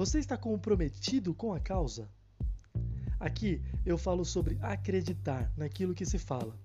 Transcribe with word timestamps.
Você 0.00 0.18
está 0.18 0.34
comprometido 0.34 1.34
com 1.34 1.52
a 1.52 1.60
causa? 1.60 2.08
Aqui 3.18 3.60
eu 3.84 3.98
falo 3.98 4.24
sobre 4.24 4.56
acreditar 4.62 5.52
naquilo 5.58 5.94
que 5.94 6.06
se 6.06 6.18
fala. 6.18 6.58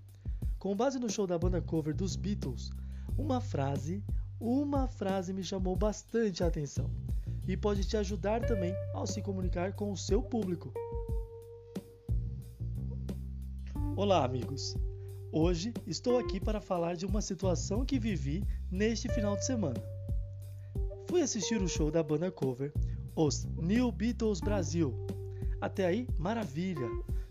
Com 0.58 0.74
base 0.74 0.98
no 0.98 1.10
show 1.10 1.28
da 1.28 1.38
banda 1.38 1.62
cover 1.62 1.94
dos 1.94 2.16
Beatles, 2.16 2.72
uma 3.18 3.42
frase, 3.42 4.02
uma 4.40 4.88
frase 4.88 5.34
me 5.34 5.44
chamou 5.44 5.76
bastante 5.76 6.46
a 6.46 6.48
atenção 6.48 6.90
e 7.46 7.58
pode 7.58 7.84
te 7.84 7.98
ajudar 7.98 8.40
também 8.46 8.74
ao 8.94 9.06
se 9.06 9.22
comunicar 9.22 9.74
com 9.74 9.92
o 9.92 9.98
seu 9.98 10.24
público. 10.24 10.74
Olá, 13.98 14.24
amigos! 14.24 14.78
Hoje 15.30 15.74
estou 15.86 16.18
aqui 16.18 16.40
para 16.40 16.62
falar 16.62 16.96
de 16.96 17.06
uma 17.06 17.22
situação 17.22 17.84
que 17.84 18.00
vivi 18.00 18.46
neste 18.72 19.10
final 19.10 19.36
de 19.36 19.46
semana. 19.46 19.84
Fui 21.10 21.22
assistir 21.22 21.62
o 21.62 21.68
show 21.68 21.92
da 21.92 22.02
banda 22.02 22.32
cover, 22.32 22.74
os 23.16 23.46
New 23.56 23.92
Beatles 23.92 24.42
Brasil. 24.42 24.94
Até 25.62 25.86
aí, 25.86 26.08
maravilha! 26.18 26.88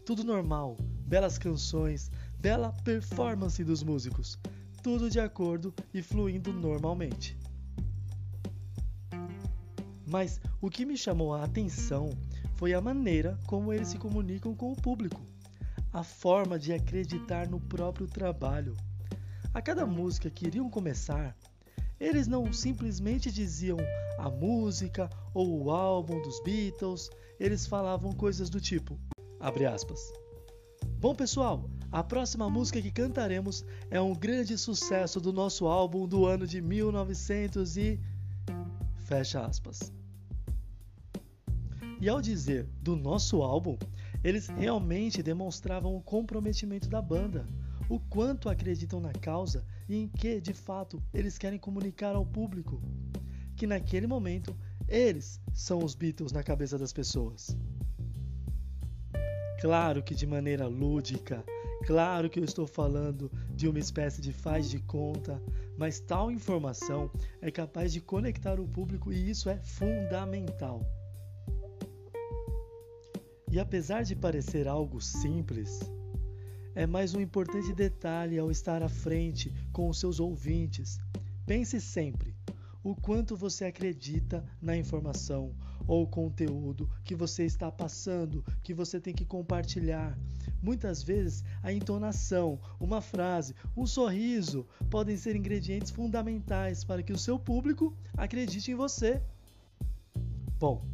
Tudo 0.06 0.25
normal, 0.25 0.77
belas 1.06 1.38
canções, 1.38 2.11
bela 2.41 2.73
performance 2.84 3.62
dos 3.62 3.83
músicos, 3.83 4.39
tudo 4.83 5.11
de 5.11 5.20
acordo 5.20 5.75
e 5.92 6.01
fluindo 6.02 6.52
normalmente. 6.52 7.39
Mas 10.06 10.41
o 10.61 10.70
que 10.70 10.87
me 10.87 10.97
chamou 10.97 11.34
a 11.34 11.45
atenção 11.45 12.11
foi 12.56 12.73
a 12.73 12.80
maneira 12.80 13.39
como 13.47 13.73
eles 13.73 13.89
se 13.89 13.98
comunicam 13.98 14.55
com 14.55 14.73
o 14.73 14.77
público 14.77 15.20
a 15.92 16.03
forma 16.03 16.59
de 16.59 16.73
acreditar 16.73 17.48
no 17.48 17.61
próprio 17.61 18.09
trabalho. 18.09 18.77
A 19.53 19.62
cada 19.62 19.87
música 19.87 20.28
que 20.28 20.45
iriam 20.45 20.69
começar, 20.69 21.37
eles 22.01 22.27
não 22.27 22.53
simplesmente 22.53 23.30
diziam 23.30 23.78
a 24.25 24.30
música 24.30 25.11
ou 25.34 25.64
o 25.64 25.70
álbum 25.70 26.22
dos 26.22 26.42
Beatles, 26.42 27.11
eles 27.39 27.67
falavam 27.67 28.11
coisas 28.11 28.48
do 28.48 28.58
tipo, 28.58 28.98
abre 29.39 29.67
aspas. 29.67 30.00
Bom 30.98 31.14
pessoal, 31.14 31.69
a 31.92 32.03
próxima 32.03 32.48
música 32.48 32.80
que 32.80 32.91
cantaremos 32.91 33.67
é 33.91 34.00
um 34.00 34.14
grande 34.14 34.56
sucesso 34.56 35.20
do 35.20 35.30
nosso 35.30 35.67
álbum 35.67 36.08
do 36.08 36.25
ano 36.25 36.47
de 36.47 36.62
1900 36.62 37.77
e 37.77 38.00
fecha 38.97 39.45
aspas. 39.45 39.92
E 42.00 42.08
ao 42.08 42.22
dizer 42.22 42.67
do 42.80 42.97
nosso 42.97 43.42
álbum, 43.42 43.77
eles 44.22 44.47
realmente 44.47 45.22
demonstravam 45.22 45.95
o 45.95 46.02
comprometimento 46.02 46.89
da 46.89 47.02
banda, 47.02 47.47
o 47.91 48.00
quanto 48.00 48.48
acreditam 48.48 49.00
na 49.00 49.12
causa 49.12 49.67
e 49.86 49.97
em 49.97 50.08
que, 50.08 50.41
de 50.41 50.55
fato, 50.55 51.02
eles 51.12 51.36
querem 51.36 51.58
comunicar 51.58 52.17
ao 52.17 52.25
público. 52.25 52.80
Que 53.65 53.69
naquele 53.69 54.07
momento, 54.07 54.55
eles 54.87 55.41
são 55.55 55.83
os 55.83 55.95
Beatles 55.95 56.33
na 56.33 56.43
cabeça 56.43 56.77
das 56.77 56.93
pessoas. 56.93 57.57
Claro 59.59 60.03
que 60.03 60.15
de 60.15 60.27
maneira 60.27 60.67
lúdica, 60.67 61.43
claro 61.87 62.29
que 62.29 62.39
eu 62.39 62.45
estou 62.45 62.67
falando 62.67 63.33
de 63.55 63.67
uma 63.67 63.79
espécie 63.79 64.20
de 64.20 64.35
faz 64.35 64.69
de 64.69 64.81
conta, 64.81 65.42
mas 65.79 65.98
tal 65.98 66.31
informação 66.31 67.11
é 67.41 67.51
capaz 67.51 67.91
de 67.91 68.03
conectar 68.03 68.61
o 68.61 68.69
público 68.69 69.11
e 69.11 69.31
isso 69.31 69.48
é 69.48 69.57
fundamental. 69.57 70.83
E 73.51 73.59
apesar 73.59 74.03
de 74.03 74.15
parecer 74.15 74.69
algo 74.69 75.01
simples, 75.01 75.81
é 76.75 76.87
mais 76.87 77.15
um 77.15 77.20
importante 77.23 77.73
detalhe 77.73 78.39
ao 78.39 78.51
estar 78.51 78.83
à 78.83 78.91
frente 78.91 79.51
com 79.73 79.89
os 79.89 79.98
seus 79.98 80.20
ouvintes. 80.20 80.98
Pense 81.47 81.81
sempre 81.81 82.33
o 82.84 82.94
quanto 82.94 83.34
você 83.34 83.64
acredita 83.64 84.44
na 84.60 84.77
informação 84.77 85.54
ou 85.86 86.06
conteúdo 86.06 86.88
que 87.02 87.14
você 87.14 87.44
está 87.44 87.72
passando, 87.72 88.45
que 88.62 88.74
você 88.74 89.00
tem 89.00 89.14
que 89.14 89.24
compartilhar. 89.24 90.17
Muitas 90.62 91.02
vezes 91.02 91.42
a 91.62 91.73
entonação, 91.73 92.61
uma 92.78 93.00
frase, 93.00 93.55
um 93.74 93.86
sorriso 93.86 94.67
podem 94.90 95.17
ser 95.17 95.34
ingredientes 95.34 95.90
fundamentais 95.90 96.84
para 96.84 97.02
que 97.02 97.12
o 97.12 97.18
seu 97.18 97.39
público 97.39 97.96
acredite 98.17 98.70
em 98.70 98.74
você. 98.74 99.23
Bom, 100.58 100.86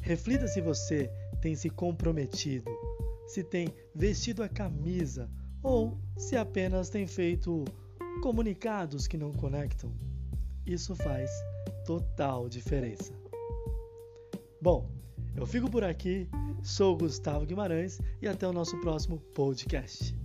reflita 0.00 0.48
se 0.48 0.62
você 0.62 1.10
tem 1.42 1.54
se 1.54 1.68
comprometido, 1.68 2.70
se 3.26 3.44
tem 3.44 3.68
vestido 3.94 4.42
a 4.42 4.48
camisa 4.48 5.30
ou 5.62 5.98
se 6.16 6.34
apenas 6.34 6.88
tem 6.88 7.06
feito 7.06 7.64
comunicados 8.22 9.06
que 9.06 9.18
não 9.18 9.32
conectam. 9.32 9.92
Isso 10.66 10.96
faz 10.96 11.30
total 11.86 12.48
diferença. 12.48 13.14
Bom, 14.60 14.90
eu 15.36 15.46
fico 15.46 15.70
por 15.70 15.84
aqui, 15.84 16.28
sou 16.60 16.96
Gustavo 16.96 17.46
Guimarães 17.46 18.00
e 18.20 18.26
até 18.26 18.48
o 18.48 18.52
nosso 18.52 18.76
próximo 18.80 19.20
podcast. 19.32 20.16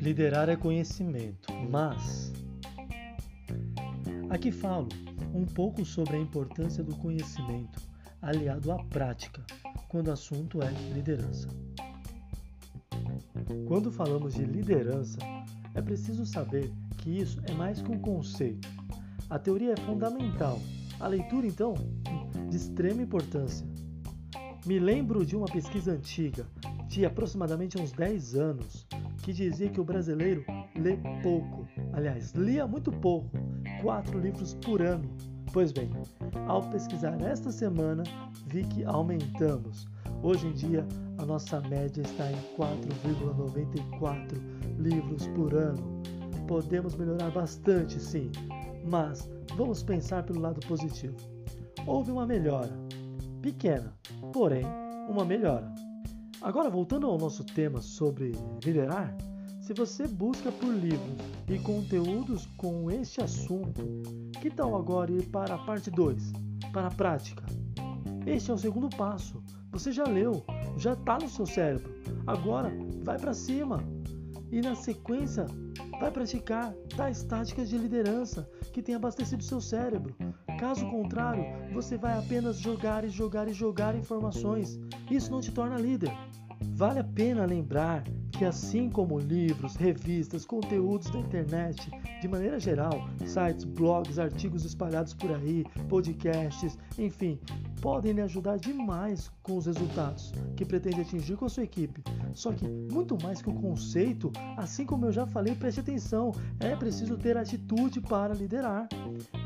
Liderar 0.00 0.48
é 0.48 0.56
conhecimento, 0.56 1.52
mas 1.70 2.31
aqui 4.32 4.50
falo 4.50 4.88
um 5.34 5.44
pouco 5.44 5.84
sobre 5.84 6.16
a 6.16 6.18
importância 6.18 6.82
do 6.82 6.96
conhecimento 6.96 7.78
aliado 8.22 8.72
à 8.72 8.82
prática, 8.84 9.42
quando 9.88 10.08
o 10.08 10.12
assunto 10.12 10.62
é 10.62 10.70
liderança. 10.94 11.48
Quando 13.68 13.92
falamos 13.92 14.32
de 14.32 14.44
liderança, 14.44 15.18
é 15.74 15.82
preciso 15.82 16.24
saber 16.24 16.72
que 16.98 17.10
isso 17.10 17.42
é 17.44 17.52
mais 17.52 17.82
que 17.82 17.92
um 17.92 17.98
conceito. 17.98 18.66
A 19.28 19.38
teoria 19.38 19.74
é 19.74 19.80
fundamental, 19.80 20.58
a 20.98 21.08
leitura, 21.08 21.46
então, 21.46 21.74
de 22.48 22.56
extrema 22.56 23.02
importância. 23.02 23.66
Me 24.64 24.78
lembro 24.78 25.26
de 25.26 25.36
uma 25.36 25.46
pesquisa 25.46 25.92
antiga, 25.92 26.46
de 26.88 27.04
aproximadamente 27.04 27.78
uns 27.78 27.92
10 27.92 28.34
anos, 28.36 28.86
que 29.22 29.32
dizia 29.32 29.68
que 29.68 29.80
o 29.80 29.84
brasileiro 29.84 30.42
lê 30.74 30.96
pouco. 31.22 31.66
Aliás, 31.92 32.32
lia 32.32 32.66
muito 32.66 32.90
pouco, 32.90 33.30
quatro 33.82 34.18
livros 34.20 34.54
por 34.54 34.80
ano. 34.80 35.04
Pois 35.52 35.72
bem, 35.72 35.90
ao 36.46 36.62
pesquisar 36.70 37.20
esta 37.20 37.50
semana, 37.50 38.04
vi 38.46 38.64
que 38.64 38.84
aumentamos. 38.84 39.86
Hoje 40.22 40.46
em 40.46 40.52
dia, 40.52 40.86
a 41.18 41.26
nossa 41.26 41.60
média 41.62 42.00
está 42.00 42.30
em 42.30 42.36
4,94 42.56 44.40
livros 44.78 45.26
por 45.28 45.52
ano. 45.54 46.00
Podemos 46.46 46.94
melhorar 46.94 47.30
bastante, 47.32 48.00
sim, 48.00 48.30
mas 48.86 49.28
vamos 49.56 49.82
pensar 49.82 50.22
pelo 50.22 50.40
lado 50.40 50.64
positivo. 50.66 51.16
Houve 51.86 52.12
uma 52.12 52.24
melhora, 52.24 52.72
pequena, 53.42 53.92
porém, 54.32 54.64
uma 55.08 55.24
melhora. 55.24 55.70
Agora, 56.40 56.70
voltando 56.70 57.06
ao 57.08 57.18
nosso 57.18 57.44
tema 57.44 57.80
sobre 57.80 58.32
liderar, 58.64 59.14
se 59.62 59.72
você 59.72 60.08
busca 60.08 60.50
por 60.50 60.74
livros 60.74 61.16
e 61.48 61.56
conteúdos 61.60 62.46
com 62.56 62.90
este 62.90 63.22
assunto, 63.22 63.80
que 64.40 64.50
tal 64.50 64.74
agora 64.74 65.12
ir 65.12 65.26
para 65.28 65.54
a 65.54 65.58
parte 65.58 65.88
2, 65.88 66.32
para 66.72 66.88
a 66.88 66.90
prática? 66.90 67.44
Este 68.26 68.50
é 68.50 68.54
o 68.54 68.58
segundo 68.58 68.90
passo. 68.96 69.40
Você 69.70 69.92
já 69.92 70.02
leu, 70.04 70.44
já 70.76 70.94
está 70.94 71.16
no 71.16 71.28
seu 71.28 71.46
cérebro. 71.46 71.94
Agora, 72.26 72.72
vai 73.04 73.16
para 73.18 73.32
cima. 73.32 73.82
E 74.50 74.60
na 74.60 74.74
sequência, 74.74 75.46
vai 75.98 76.10
praticar 76.10 76.74
tais 76.96 77.22
táticas 77.22 77.70
de 77.70 77.78
liderança 77.78 78.50
que 78.72 78.82
tem 78.82 78.96
abastecido 78.96 79.44
seu 79.44 79.60
cérebro. 79.60 80.14
Caso 80.58 80.84
contrário, 80.90 81.44
você 81.72 81.96
vai 81.96 82.18
apenas 82.18 82.58
jogar 82.58 83.04
e 83.04 83.08
jogar 83.08 83.48
e 83.48 83.52
jogar 83.52 83.94
informações. 83.94 84.78
Isso 85.08 85.30
não 85.30 85.40
te 85.40 85.52
torna 85.52 85.78
líder. 85.78 86.12
Vale 86.74 86.98
a 86.98 87.04
pena 87.04 87.46
lembrar 87.46 88.04
que, 88.42 88.46
assim 88.46 88.90
como 88.90 89.20
livros, 89.20 89.76
revistas, 89.76 90.44
conteúdos 90.44 91.08
da 91.10 91.20
internet, 91.20 91.88
de 92.20 92.26
maneira 92.26 92.58
geral, 92.58 93.08
sites, 93.24 93.62
blogs, 93.62 94.18
artigos 94.18 94.64
espalhados 94.64 95.14
por 95.14 95.30
aí, 95.30 95.64
podcasts, 95.88 96.76
enfim, 96.98 97.38
podem 97.80 98.10
lhe 98.10 98.20
ajudar 98.20 98.58
demais 98.58 99.30
com 99.44 99.58
os 99.58 99.66
resultados 99.66 100.32
que 100.56 100.64
pretende 100.64 101.02
atingir 101.02 101.36
com 101.36 101.44
a 101.44 101.48
sua 101.48 101.62
equipe. 101.62 102.02
Só 102.34 102.52
que, 102.52 102.66
muito 102.66 103.16
mais 103.22 103.40
que 103.40 103.48
o 103.48 103.54
conceito, 103.54 104.32
assim 104.56 104.84
como 104.84 105.06
eu 105.06 105.12
já 105.12 105.24
falei, 105.24 105.54
preste 105.54 105.78
atenção: 105.78 106.32
é 106.58 106.74
preciso 106.74 107.16
ter 107.16 107.36
atitude 107.36 108.00
para 108.00 108.34
liderar. 108.34 108.88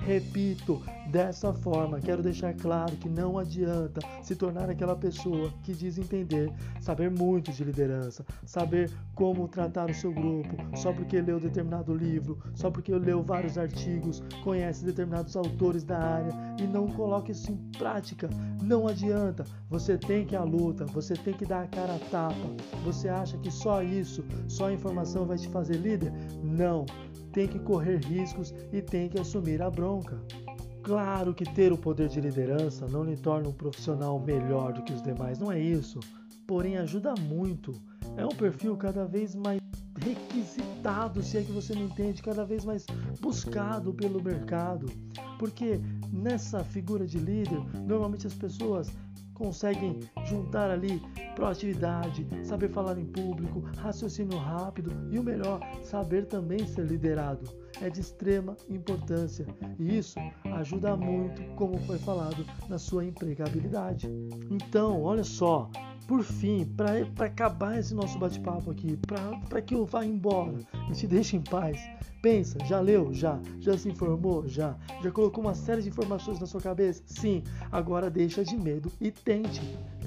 Repito, 0.06 0.80
dessa 1.16 1.50
forma, 1.50 1.98
quero 1.98 2.22
deixar 2.22 2.52
claro 2.52 2.94
que 2.96 3.08
não 3.08 3.38
adianta 3.38 4.02
se 4.22 4.36
tornar 4.36 4.68
aquela 4.68 4.94
pessoa 4.94 5.50
que 5.62 5.72
diz 5.72 5.96
entender, 5.96 6.52
saber 6.78 7.10
muito 7.10 7.50
de 7.50 7.64
liderança, 7.64 8.22
saber 8.44 8.90
como 9.14 9.48
tratar 9.48 9.88
o 9.88 9.94
seu 9.94 10.12
grupo, 10.12 10.54
só 10.76 10.92
porque 10.92 11.18
leu 11.22 11.40
determinado 11.40 11.94
livro, 11.94 12.38
só 12.54 12.70
porque 12.70 12.94
leu 12.94 13.22
vários 13.22 13.56
artigos, 13.56 14.22
conhece 14.44 14.84
determinados 14.84 15.34
autores 15.36 15.84
da 15.84 15.98
área 15.98 16.32
e 16.60 16.66
não 16.66 16.86
coloca 16.86 17.32
isso 17.32 17.50
em 17.50 17.56
prática. 17.78 18.28
Não 18.62 18.86
adianta. 18.86 19.46
Você 19.70 19.96
tem 19.96 20.26
que 20.26 20.36
à 20.36 20.42
luta, 20.42 20.84
você 20.84 21.14
tem 21.14 21.32
que 21.32 21.46
dar 21.46 21.62
a 21.62 21.66
cara 21.66 21.94
a 21.94 22.10
tapa. 22.10 22.34
Você 22.84 23.08
acha 23.08 23.38
que 23.38 23.50
só 23.50 23.82
isso, 23.82 24.22
só 24.46 24.66
a 24.66 24.72
informação 24.74 25.24
vai 25.24 25.38
te 25.38 25.48
fazer 25.48 25.76
líder? 25.76 26.12
Não 26.42 26.84
tem 27.32 27.48
que 27.48 27.58
correr 27.58 28.04
riscos 28.04 28.54
e 28.70 28.82
tem 28.82 29.08
que 29.08 29.18
assumir 29.18 29.62
a 29.62 29.70
bronca. 29.70 30.18
Claro 30.86 31.34
que 31.34 31.44
ter 31.44 31.72
o 31.72 31.76
poder 31.76 32.08
de 32.08 32.20
liderança 32.20 32.86
não 32.86 33.02
lhe 33.02 33.16
torna 33.16 33.48
um 33.48 33.52
profissional 33.52 34.20
melhor 34.20 34.72
do 34.72 34.84
que 34.84 34.92
os 34.92 35.02
demais, 35.02 35.36
não 35.36 35.50
é 35.50 35.58
isso. 35.58 35.98
Porém, 36.46 36.76
ajuda 36.76 37.12
muito. 37.22 37.72
É 38.16 38.24
um 38.24 38.28
perfil 38.28 38.76
cada 38.76 39.04
vez 39.04 39.34
mais 39.34 39.60
requisitado, 39.98 41.24
se 41.24 41.38
é 41.38 41.42
que 41.42 41.50
você 41.50 41.74
me 41.74 41.82
entende, 41.82 42.22
cada 42.22 42.44
vez 42.44 42.64
mais 42.64 42.86
buscado 43.20 43.92
pelo 43.92 44.22
mercado. 44.22 44.86
Porque 45.40 45.80
nessa 46.12 46.62
figura 46.62 47.04
de 47.04 47.18
líder, 47.18 47.58
normalmente 47.84 48.28
as 48.28 48.34
pessoas 48.34 48.88
conseguem 49.34 49.98
juntar 50.24 50.70
ali 50.70 51.02
proatividade, 51.34 52.28
saber 52.44 52.68
falar 52.68 52.96
em 52.96 53.06
público, 53.06 53.64
raciocínio 53.78 54.38
rápido 54.38 54.92
e 55.10 55.18
o 55.18 55.24
melhor, 55.24 55.58
saber 55.82 56.26
também 56.26 56.64
ser 56.64 56.86
liderado. 56.86 57.65
É 57.80 57.90
de 57.90 58.00
extrema 58.00 58.56
importância 58.68 59.46
e 59.78 59.98
isso 59.98 60.18
ajuda 60.54 60.96
muito, 60.96 61.42
como 61.54 61.78
foi 61.80 61.98
falado, 61.98 62.44
na 62.68 62.78
sua 62.78 63.04
empregabilidade. 63.04 64.08
Então, 64.50 65.02
olha 65.02 65.22
só, 65.24 65.70
por 66.06 66.22
fim, 66.22 66.64
para 66.64 67.26
acabar 67.26 67.78
esse 67.78 67.94
nosso 67.94 68.18
bate-papo 68.18 68.70
aqui, 68.70 68.98
para 69.48 69.60
que 69.60 69.74
eu 69.74 69.84
vá 69.84 70.04
embora 70.04 70.58
e 70.88 70.92
te 70.92 71.06
deixe 71.06 71.36
em 71.36 71.42
paz, 71.42 71.78
pensa, 72.22 72.58
já 72.64 72.80
leu? 72.80 73.12
Já. 73.12 73.40
Já 73.60 73.76
se 73.76 73.88
informou? 73.88 74.48
Já. 74.48 74.76
Já 75.02 75.10
colocou 75.10 75.44
uma 75.44 75.54
série 75.54 75.82
de 75.82 75.88
informações 75.88 76.40
na 76.40 76.46
sua 76.46 76.60
cabeça? 76.60 77.02
Sim. 77.06 77.42
Agora 77.70 78.08
deixa 78.08 78.44
de 78.44 78.56
medo 78.56 78.90
e 79.00 79.10
tente. 79.10 79.60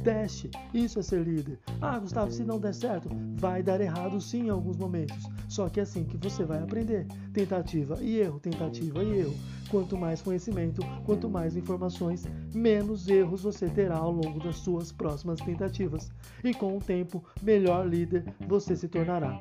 Teste. 0.04 0.50
Isso 0.74 1.00
é 1.00 1.04
ser 1.04 1.24
líder. 1.24 1.60
Ah, 1.82 2.00
Gustavo, 2.00 2.32
se 2.32 2.44
não 2.44 2.60
der 2.60 2.74
certo, 2.74 3.10
vai 3.36 3.62
dar 3.62 3.82
errado 3.82 4.20
sim 4.22 4.48
em 4.48 4.50
alguns 4.50 4.78
momentos. 4.78 5.18
Só 5.48 5.70
que 5.70 5.80
é 5.80 5.84
assim 5.84 6.04
que 6.04 6.18
você 6.18 6.44
vai 6.44 6.60
aprender. 6.60 7.06
Tentativa 7.34 7.98
e 8.02 8.18
erro, 8.20 8.40
tentativa 8.40 9.04
e 9.04 9.20
erro. 9.20 9.36
Quanto 9.70 9.98
mais 9.98 10.22
conhecimento, 10.22 10.82
quanto 11.06 11.30
mais 11.30 11.56
informações, 11.56 12.26
menos 12.54 13.08
erros 13.08 13.44
você 13.44 13.70
terá 13.70 13.98
ao 13.98 14.12
longo 14.12 14.40
das 14.40 14.58
suas 14.58 14.92
próximas 14.92 15.40
tentativas. 15.42 16.12
E 16.44 16.54
com 16.54 16.78
o 16.78 16.82
tempo, 16.82 17.24
melhor 17.44 17.88
líder 17.88 18.26
você 18.48 18.76
se 18.76 18.88
tornará. 18.88 19.40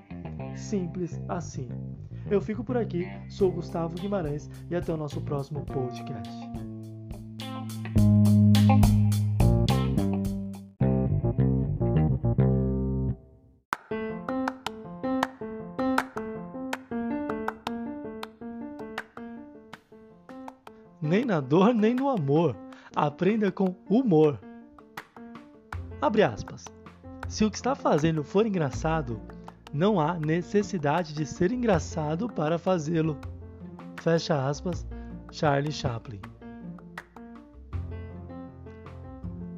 Simples 0.55 1.21
assim. 1.29 1.69
Eu 2.31 2.43
fico 2.43 2.63
por 2.63 2.77
aqui, 2.77 3.07
sou 3.31 3.51
Gustavo 3.51 3.95
Guimarães 3.95 4.51
e 4.71 4.77
até 4.77 4.93
o 4.93 4.99
nosso 4.99 5.21
próximo 5.23 5.65
podcast. 5.65 6.68
Na 21.29 21.41
dor, 21.41 21.75
nem 21.75 21.95
no 21.95 22.09
amor. 22.09 22.57
Aprenda 22.97 23.53
com 23.53 23.77
humor. 23.89 24.41
Abre 26.01 26.23
aspas. 26.23 26.65
Se 27.29 27.45
o 27.45 27.51
que 27.51 27.57
está 27.57 27.75
fazendo 27.75 28.25
for 28.25 28.47
engraçado, 28.47 29.21
não 29.73 30.01
há 30.01 30.15
necessidade 30.19 31.13
de 31.13 31.27
ser 31.27 31.53
engraçado 31.53 32.31
para 32.31 32.59
fazê-lo. 32.59 33.19
Fecha 34.01 34.49
aspas, 34.49 34.87
Charlie 35.31 35.71
Chaplin. 35.71 36.21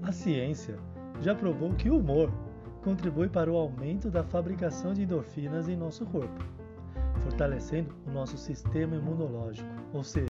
A 0.03 0.11
ciência 0.11 0.77
já 1.21 1.37
provou 1.37 1.73
que 1.75 1.89
o 1.89 1.99
humor 1.99 2.33
contribui 2.83 3.29
para 3.29 3.53
o 3.53 3.57
aumento 3.57 4.11
da 4.11 4.25
fabricação 4.25 4.93
de 4.93 5.03
endorfinas 5.03 5.69
em 5.69 5.77
nosso 5.77 6.05
corpo, 6.07 6.45
fortalecendo 7.21 7.95
o 8.09 8.11
nosso 8.11 8.37
sistema 8.37 8.97
imunológico, 8.97 9.69
ou 9.93 10.03
seja, 10.03 10.30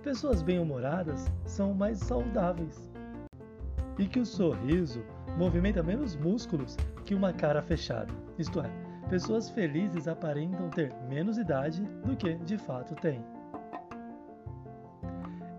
pessoas 0.00 0.42
bem-humoradas 0.42 1.30
são 1.44 1.74
mais 1.74 1.98
saudáveis. 1.98 2.90
E 3.98 4.06
que 4.06 4.18
o 4.18 4.26
sorriso 4.26 5.04
movimenta 5.36 5.82
menos 5.82 6.16
músculos 6.16 6.76
que 7.04 7.14
uma 7.14 7.32
cara 7.32 7.62
fechada. 7.62 8.12
Isto 8.38 8.60
é, 8.60 8.70
pessoas 9.08 9.50
felizes 9.50 10.08
aparentam 10.08 10.70
ter 10.70 10.92
menos 11.08 11.38
idade 11.38 11.82
do 12.04 12.16
que 12.16 12.34
de 12.36 12.56
fato 12.56 12.94
têm. 12.94 13.22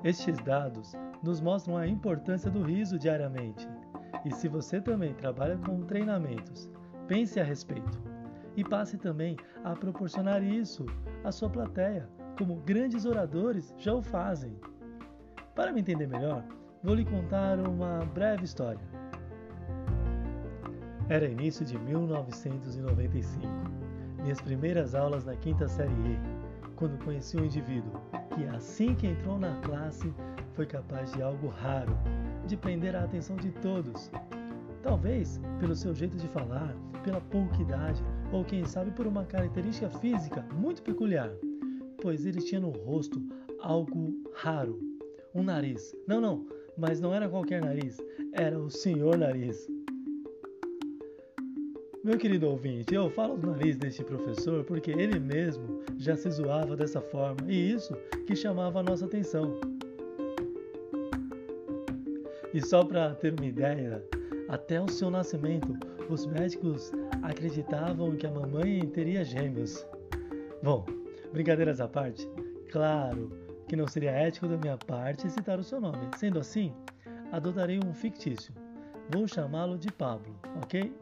Estes 0.03 0.37
dados 0.39 0.93
nos 1.21 1.39
mostram 1.39 1.77
a 1.77 1.87
importância 1.87 2.49
do 2.49 2.63
riso 2.63 2.97
diariamente. 2.97 3.69
E 4.25 4.33
se 4.33 4.47
você 4.47 4.81
também 4.81 5.13
trabalha 5.13 5.57
com 5.57 5.83
treinamentos, 5.83 6.69
pense 7.07 7.39
a 7.39 7.43
respeito. 7.43 8.01
E 8.55 8.63
passe 8.63 8.97
também 8.97 9.37
a 9.63 9.75
proporcionar 9.75 10.43
isso 10.43 10.85
à 11.23 11.31
sua 11.31 11.49
plateia 11.49 12.09
como 12.37 12.55
grandes 12.55 13.05
oradores 13.05 13.73
já 13.77 13.93
o 13.93 14.01
fazem. 14.01 14.55
Para 15.55 15.71
me 15.71 15.81
entender 15.81 16.07
melhor, 16.07 16.43
vou 16.83 16.95
lhe 16.95 17.05
contar 17.05 17.59
uma 17.59 17.99
breve 18.13 18.45
história. 18.45 18.81
Era 21.09 21.27
início 21.27 21.65
de 21.65 21.77
1995, 21.77 23.45
minhas 24.23 24.39
primeiras 24.39 24.95
aulas 24.95 25.25
na 25.25 25.35
quinta 25.35 25.67
série 25.67 25.91
E, 25.91 26.19
quando 26.75 27.03
conheci 27.03 27.37
um 27.37 27.45
indivíduo 27.45 27.91
que, 28.33 28.45
assim 28.55 28.95
que 28.95 29.07
entrou 29.07 29.37
na 29.37 29.53
classe, 29.61 30.13
foi 30.53 30.65
capaz 30.65 31.11
de 31.11 31.21
algo 31.21 31.47
raro, 31.47 31.97
de 32.47 32.55
prender 32.55 32.95
a 32.95 33.03
atenção 33.03 33.35
de 33.35 33.51
todos. 33.51 34.09
Talvez 34.81 35.39
pelo 35.59 35.75
seu 35.75 35.93
jeito 35.93 36.17
de 36.17 36.27
falar, 36.29 36.73
pela 37.03 37.21
pouca 37.21 37.61
idade, 37.61 38.01
ou 38.31 38.45
quem 38.45 38.65
sabe 38.65 38.91
por 38.91 39.05
uma 39.05 39.25
característica 39.25 39.89
física 39.89 40.45
muito 40.53 40.81
peculiar 40.81 41.29
pois 42.01 42.25
ele 42.25 42.41
tinha 42.41 42.59
no 42.59 42.71
rosto 42.71 43.21
algo 43.59 44.13
raro, 44.33 44.79
um 45.33 45.43
nariz. 45.43 45.95
Não, 46.07 46.19
não, 46.19 46.45
mas 46.77 46.99
não 46.99 47.13
era 47.13 47.29
qualquer 47.29 47.61
nariz, 47.61 47.97
era 48.33 48.59
o 48.59 48.69
senhor 48.69 49.17
nariz. 49.17 49.67
Meu 52.03 52.17
querido 52.17 52.47
ouvinte, 52.47 52.95
eu 52.95 53.11
falo 53.11 53.37
do 53.37 53.51
nariz 53.51 53.77
deste 53.77 54.03
professor 54.03 54.63
porque 54.63 54.89
ele 54.89 55.19
mesmo 55.19 55.83
já 55.99 56.15
se 56.15 56.31
zoava 56.31 56.75
dessa 56.75 56.99
forma 56.99 57.41
e 57.47 57.71
isso 57.71 57.95
que 58.25 58.35
chamava 58.35 58.79
a 58.79 58.83
nossa 58.83 59.05
atenção. 59.05 59.53
E 62.53 62.59
só 62.59 62.83
para 62.83 63.13
ter 63.15 63.33
uma 63.33 63.45
ideia, 63.45 64.03
até 64.49 64.81
o 64.81 64.89
seu 64.89 65.11
nascimento, 65.11 65.77
os 66.09 66.25
médicos 66.25 66.91
acreditavam 67.21 68.15
que 68.15 68.25
a 68.25 68.31
mamãe 68.31 68.85
teria 68.87 69.23
gêmeos. 69.23 69.85
Bom, 70.61 70.85
Brincadeiras 71.31 71.79
à 71.79 71.87
parte, 71.87 72.27
claro 72.71 73.31
que 73.67 73.75
não 73.75 73.87
seria 73.87 74.11
ético 74.11 74.47
da 74.47 74.57
minha 74.57 74.77
parte 74.77 75.29
citar 75.29 75.57
o 75.57 75.63
seu 75.63 75.79
nome. 75.79 76.09
Sendo 76.17 76.39
assim, 76.39 76.73
adotarei 77.31 77.79
um 77.79 77.93
fictício. 77.93 78.53
Vou 79.09 79.27
chamá-lo 79.27 79.77
de 79.77 79.89
Pablo, 79.91 80.35
ok? 80.61 80.93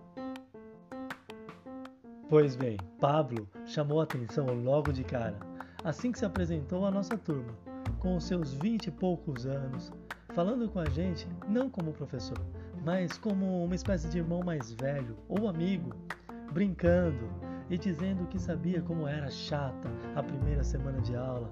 Pois 2.30 2.56
bem, 2.56 2.78
Pablo 3.00 3.50
chamou 3.66 4.00
a 4.00 4.04
atenção 4.04 4.46
logo 4.54 4.92
de 4.92 5.04
cara, 5.04 5.40
assim 5.84 6.12
que 6.12 6.20
se 6.20 6.26
apresentou 6.26 6.86
à 6.86 6.92
nossa 6.92 7.18
turma, 7.18 7.58
com 7.98 8.16
os 8.16 8.24
seus 8.24 8.54
vinte 8.54 8.86
e 8.86 8.92
poucos 8.92 9.48
anos, 9.48 9.92
falando 10.36 10.70
com 10.70 10.80
a 10.80 10.90
gente 10.90 11.28
não 11.48 11.72
como 11.72 11.92
professor, 11.92 12.38
mas 12.86 13.18
como 13.18 13.64
uma 13.64 13.74
espécie 13.74 14.08
de 14.08 14.20
irmão 14.20 14.44
mais 14.44 14.72
velho 14.74 15.18
ou 15.28 15.48
amigo, 15.48 15.90
brincando, 16.52 17.28
e 17.70 17.78
dizendo 17.78 18.28
que 18.28 18.40
sabia 18.40 18.82
como 18.82 19.08
era 19.08 19.30
chata 19.30 19.90
a 20.16 20.24
primeira 20.24 20.64
semana 20.64 21.00
de 21.02 21.16
aula, 21.16 21.50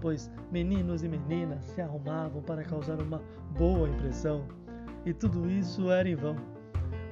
pois 0.00 0.30
meninos 0.52 1.02
e 1.02 1.08
meninas 1.08 1.64
se 1.64 1.80
arrumavam 1.80 2.42
para 2.42 2.62
causar 2.62 3.00
uma 3.00 3.20
boa 3.56 3.88
impressão, 3.88 4.44
e 5.04 5.12
tudo 5.12 5.50
isso 5.50 5.90
era 5.90 6.08
em 6.08 6.14
vão, 6.14 6.36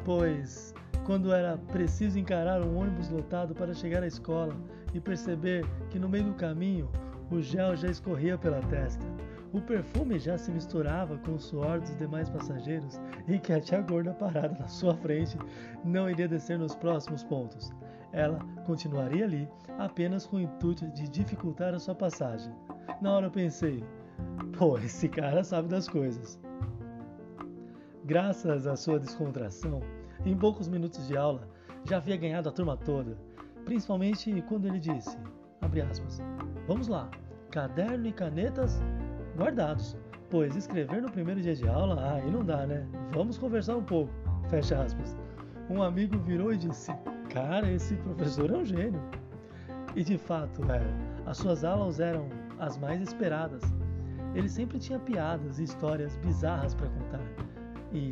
pois 0.04 0.74
quando 1.04 1.32
era 1.32 1.56
preciso 1.56 2.18
encarar 2.18 2.62
um 2.62 2.78
ônibus 2.78 3.08
lotado 3.10 3.54
para 3.54 3.74
chegar 3.74 4.02
à 4.02 4.06
escola 4.06 4.54
e 4.92 5.00
perceber 5.00 5.64
que 5.90 5.98
no 5.98 6.08
meio 6.08 6.24
do 6.24 6.34
caminho 6.34 6.88
o 7.30 7.40
gel 7.40 7.76
já 7.76 7.88
escorria 7.88 8.38
pela 8.38 8.60
testa, 8.62 9.04
o 9.52 9.60
perfume 9.60 10.18
já 10.18 10.36
se 10.36 10.50
misturava 10.50 11.16
com 11.18 11.34
o 11.34 11.40
suor 11.40 11.80
dos 11.80 11.96
demais 11.96 12.28
passageiros 12.28 13.00
e 13.26 13.38
que 13.38 13.52
a 13.52 13.60
tia 13.60 13.80
gorda 13.80 14.12
parada 14.12 14.56
na 14.58 14.68
sua 14.68 14.94
frente 14.96 15.38
não 15.84 16.10
iria 16.10 16.28
descer 16.28 16.58
nos 16.58 16.74
próximos 16.74 17.22
pontos 17.24 17.72
ela 18.12 18.38
continuaria 18.64 19.24
ali 19.24 19.48
apenas 19.78 20.26
com 20.26 20.36
o 20.36 20.40
intuito 20.40 20.86
de 20.88 21.08
dificultar 21.08 21.74
a 21.74 21.78
sua 21.78 21.94
passagem. 21.94 22.52
Na 23.00 23.12
hora 23.12 23.26
eu 23.26 23.30
pensei, 23.30 23.84
pô, 24.58 24.78
esse 24.78 25.08
cara 25.08 25.44
sabe 25.44 25.68
das 25.68 25.88
coisas. 25.88 26.40
Graças 28.04 28.66
à 28.66 28.76
sua 28.76 28.98
descontração, 28.98 29.80
em 30.24 30.36
poucos 30.36 30.68
minutos 30.68 31.06
de 31.06 31.16
aula 31.16 31.48
já 31.84 31.98
havia 31.98 32.16
ganhado 32.16 32.48
a 32.48 32.52
turma 32.52 32.76
toda, 32.76 33.16
principalmente 33.64 34.42
quando 34.48 34.66
ele 34.66 34.78
disse, 34.78 35.16
aspas, 35.90 36.22
vamos 36.66 36.88
lá, 36.88 37.10
caderno 37.50 38.06
e 38.06 38.12
canetas 38.12 38.80
guardados, 39.36 39.96
pois 40.30 40.56
escrever 40.56 41.02
no 41.02 41.10
primeiro 41.10 41.40
dia 41.40 41.54
de 41.54 41.68
aula, 41.68 42.14
aí 42.14 42.30
não 42.30 42.44
dá, 42.44 42.66
né? 42.66 42.86
Vamos 43.12 43.38
conversar 43.38 43.76
um 43.76 43.84
pouco, 43.84 44.12
fecha 44.48 44.80
aspas. 44.82 45.16
Um 45.68 45.82
amigo 45.82 46.18
virou 46.18 46.52
e 46.52 46.56
disse, 46.56 46.92
cara, 47.36 47.70
esse 47.70 47.94
professor 47.96 48.50
é 48.50 48.56
um 48.56 48.64
gênio. 48.64 48.98
E 49.94 50.02
de 50.02 50.16
fato, 50.16 50.62
é, 50.72 50.80
as 51.26 51.36
suas 51.36 51.64
aulas 51.64 52.00
eram 52.00 52.30
as 52.58 52.78
mais 52.78 53.02
esperadas. 53.02 53.62
Ele 54.34 54.48
sempre 54.48 54.78
tinha 54.78 54.98
piadas 54.98 55.58
e 55.58 55.64
histórias 55.64 56.16
bizarras 56.16 56.74
para 56.74 56.88
contar 56.88 57.20
e 57.92 58.10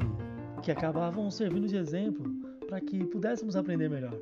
que 0.60 0.70
acabavam 0.70 1.30
servindo 1.30 1.66
de 1.66 1.78
exemplo 1.78 2.30
para 2.68 2.82
que 2.82 3.02
pudéssemos 3.06 3.56
aprender 3.56 3.88
melhor. 3.88 4.14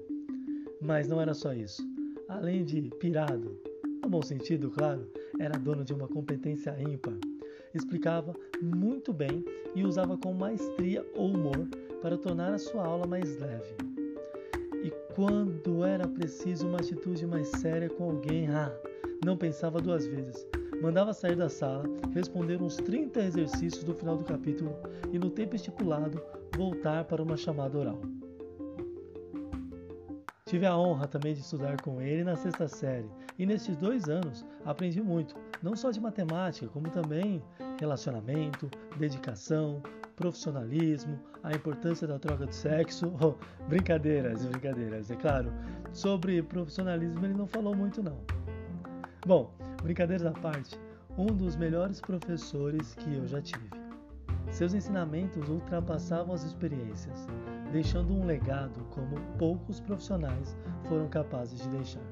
Mas 0.81 1.09
não 1.09 1.21
era 1.21 1.35
só 1.35 1.53
isso. 1.53 1.83
Além 2.29 2.65
de 2.65 2.83
pirado, 3.01 3.61
no 4.05 4.09
bom 4.09 4.23
sentido, 4.23 4.71
claro, 4.71 5.05
era 5.41 5.59
dono 5.59 5.85
de 5.85 5.93
uma 5.93 6.07
competência 6.07 6.77
ímpar. 6.81 7.15
Explicava 7.75 8.37
muito 8.63 9.13
bem 9.13 9.45
e 9.75 9.83
usava 9.83 10.17
com 10.17 10.33
maestria 10.33 11.05
ou 11.17 11.35
humor 11.35 11.69
para 12.01 12.17
tornar 12.17 12.55
a 12.55 12.59
sua 12.59 12.87
aula 12.87 13.07
mais 13.07 13.37
leve. 13.39 13.92
Quando 15.15 15.85
era 15.85 16.09
preciso 16.09 16.67
uma 16.67 16.79
atitude 16.79 17.27
mais 17.27 17.49
séria 17.49 17.91
com 17.91 18.05
alguém, 18.05 18.49
ah, 18.49 18.73
não 19.23 19.37
pensava 19.37 19.79
duas 19.79 20.07
vezes. 20.07 20.47
Mandava 20.81 21.13
sair 21.13 21.37
da 21.37 21.51
sala, 21.51 21.85
responder 22.15 22.61
uns 22.63 22.77
30 22.77 23.21
exercícios 23.21 23.85
do 23.85 23.95
final 23.95 24.17
do 24.17 24.25
capítulo 24.25 24.75
e, 25.13 25.19
no 25.19 25.29
tempo 25.29 25.55
estipulado, 25.55 26.21
voltar 26.57 27.05
para 27.05 27.23
uma 27.23 27.37
chamada 27.37 27.79
oral. 27.79 28.01
Tive 30.47 30.67
a 30.67 30.77
honra 30.77 31.07
também 31.07 31.35
de 31.35 31.41
estudar 31.41 31.81
com 31.83 32.01
ele 32.01 32.25
na 32.25 32.37
sexta 32.37 32.67
série 32.67 33.09
e 33.39 33.45
nestes 33.45 33.77
dois 33.77 34.09
anos 34.09 34.45
aprendi 34.65 35.03
muito, 35.03 35.35
não 35.63 35.77
só 35.77 35.91
de 35.91 36.01
matemática, 36.01 36.69
como 36.69 36.91
também 36.91 37.43
relacionamento, 37.83 38.71
dedicação, 38.97 39.83
profissionalismo, 40.15 41.19
a 41.43 41.53
importância 41.53 42.07
da 42.07 42.19
troca 42.19 42.47
de 42.47 42.55
sexo. 42.55 43.13
Oh, 43.21 43.35
brincadeiras, 43.69 44.47
brincadeiras, 44.47 45.11
é 45.11 45.17
claro. 45.17 45.53
Sobre 45.93 46.43
profissionalismo 46.43 47.25
ele 47.27 47.35
não 47.35 47.47
falou 47.47 47.75
muito 47.75 48.03
não. 48.03 48.19
Bom, 49.27 49.53
brincadeiras 49.83 50.25
à 50.25 50.31
parte, 50.31 50.79
um 51.19 51.27
dos 51.27 51.57
melhores 51.57 52.01
professores 52.01 52.95
que 52.95 53.15
eu 53.15 53.27
já 53.27 53.41
tive. 53.41 53.69
Seus 54.51 54.75
ensinamentos 54.75 55.49
ultrapassavam 55.49 56.35
as 56.35 56.45
experiências, 56.45 57.27
deixando 57.73 58.13
um 58.13 58.25
legado 58.25 58.85
como 58.91 59.21
poucos 59.39 59.81
profissionais 59.81 60.57
foram 60.89 61.09
capazes 61.09 61.61
de 61.63 61.69
deixar. 61.69 62.03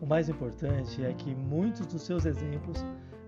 O 0.00 0.06
mais 0.06 0.28
importante 0.28 1.04
é 1.04 1.12
que 1.14 1.34
muitos 1.34 1.86
dos 1.86 2.02
seus 2.02 2.26
exemplos 2.26 2.84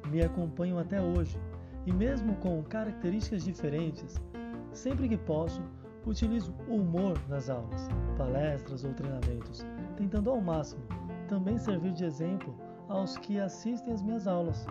me 0.06 0.23
acompanham 0.23 0.78
até 0.78 1.00
hoje, 1.00 1.38
e 1.87 1.92
mesmo 1.92 2.34
com 2.37 2.62
características 2.62 3.44
diferentes, 3.44 4.20
sempre 4.73 5.08
que 5.08 5.16
posso, 5.16 5.62
utilizo 6.06 6.54
o 6.68 6.76
humor 6.76 7.18
nas 7.28 7.49
aulas, 7.49 7.88
palestras 8.16 8.84
ou 8.84 8.92
treinamentos, 8.92 9.64
tentando 9.96 10.30
ao 10.30 10.40
máximo 10.40 10.82
também 11.28 11.58
servir 11.58 11.92
de 11.92 12.04
exemplo 12.04 12.54
aos 12.88 13.16
que 13.16 13.38
assistem 13.40 13.92
às 13.92 14.02
minhas 14.02 14.26
aulas. 14.26 14.66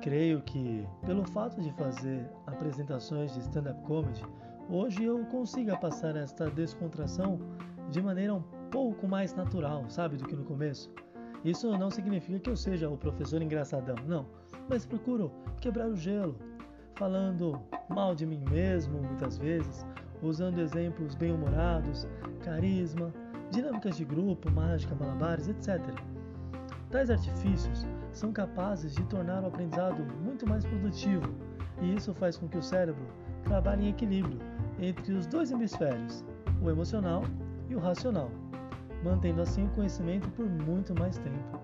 Creio 0.00 0.40
que, 0.42 0.86
pelo 1.04 1.24
fato 1.24 1.60
de 1.60 1.70
fazer 1.72 2.28
apresentações 2.46 3.34
de 3.34 3.40
stand-up 3.40 3.82
comedy, 3.82 4.24
hoje 4.68 5.04
eu 5.04 5.24
consiga 5.26 5.76
passar 5.76 6.16
esta 6.16 6.50
descontração 6.50 7.38
de 7.90 8.00
maneira 8.00 8.34
um 8.34 8.42
pouco 8.70 9.06
mais 9.06 9.34
natural, 9.34 9.84
sabe, 9.90 10.16
do 10.16 10.24
que 10.24 10.34
no 10.34 10.44
começo. 10.44 10.90
Isso 11.44 11.76
não 11.78 11.90
significa 11.90 12.38
que 12.38 12.50
eu 12.50 12.56
seja 12.56 12.88
o 12.90 12.98
professor 12.98 13.40
engraçadão, 13.40 13.96
não, 14.06 14.26
mas 14.68 14.84
procuro 14.84 15.32
quebrar 15.60 15.88
o 15.88 15.96
gelo, 15.96 16.36
falando 16.96 17.58
mal 17.88 18.14
de 18.14 18.26
mim 18.26 18.42
mesmo 18.50 19.00
muitas 19.00 19.38
vezes, 19.38 19.86
usando 20.22 20.58
exemplos 20.58 21.14
bem-humorados, 21.14 22.06
carisma, 22.44 23.10
dinâmicas 23.50 23.96
de 23.96 24.04
grupo, 24.04 24.50
mágica, 24.50 24.94
malabares, 24.94 25.48
etc. 25.48 25.80
Tais 26.90 27.10
artifícios 27.10 27.86
são 28.12 28.32
capazes 28.32 28.94
de 28.94 29.02
tornar 29.04 29.42
o 29.42 29.46
aprendizado 29.46 30.02
muito 30.22 30.46
mais 30.46 30.64
produtivo, 30.64 31.34
e 31.80 31.94
isso 31.94 32.12
faz 32.12 32.36
com 32.36 32.48
que 32.48 32.58
o 32.58 32.62
cérebro 32.62 33.06
trabalhe 33.44 33.86
em 33.86 33.90
equilíbrio 33.90 34.38
entre 34.78 35.14
os 35.14 35.26
dois 35.26 35.50
hemisférios, 35.50 36.22
o 36.62 36.68
emocional 36.68 37.22
e 37.70 37.74
o 37.74 37.78
racional, 37.78 38.30
mantendo 39.02 39.42
assim 39.42 39.64
o 39.64 39.70
conhecimento 39.70 40.28
por 40.30 40.46
muito 40.46 40.94
mais 40.94 41.16
tempo. 41.18 41.60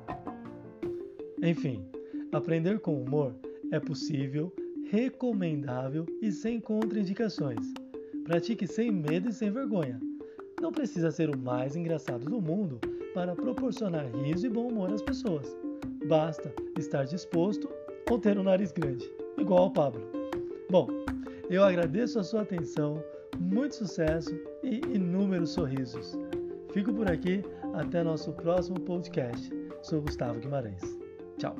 Enfim, 1.42 1.84
aprender 2.32 2.80
com 2.80 3.02
humor 3.02 3.34
é 3.70 3.78
possível, 3.78 4.52
recomendável 4.90 6.06
e 6.22 6.30
sem 6.32 6.60
contraindicações. 6.60 7.72
Pratique 8.24 8.66
sem 8.66 8.90
medo 8.90 9.28
e 9.28 9.32
sem 9.32 9.50
vergonha. 9.50 10.00
Não 10.60 10.72
precisa 10.72 11.10
ser 11.10 11.34
o 11.34 11.38
mais 11.38 11.76
engraçado 11.76 12.24
do 12.24 12.40
mundo 12.40 12.80
para 13.14 13.34
proporcionar 13.34 14.06
riso 14.16 14.46
e 14.46 14.50
bom 14.50 14.68
humor 14.68 14.92
às 14.92 15.02
pessoas. 15.02 15.56
Basta 16.08 16.52
estar 16.78 17.04
disposto 17.04 17.68
ou 18.10 18.18
ter 18.18 18.38
um 18.38 18.42
nariz 18.42 18.72
grande, 18.72 19.10
igual 19.38 19.64
ao 19.64 19.72
Pablo. 19.72 20.02
Bom, 20.70 20.88
eu 21.50 21.62
agradeço 21.62 22.18
a 22.18 22.24
sua 22.24 22.42
atenção, 22.42 23.02
muito 23.38 23.76
sucesso 23.76 24.34
e 24.62 24.80
inúmeros 24.94 25.50
sorrisos. 25.50 26.18
Fico 26.76 26.92
por 26.92 27.10
aqui, 27.10 27.42
até 27.72 28.02
nosso 28.02 28.34
próximo 28.34 28.78
podcast. 28.78 29.50
Sou 29.82 30.02
Gustavo 30.02 30.38
Guimarães. 30.38 30.82
Tchau. 31.38 31.56